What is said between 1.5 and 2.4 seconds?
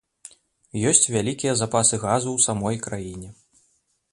запасы газу ў